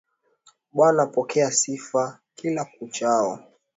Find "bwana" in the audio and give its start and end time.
0.73-1.05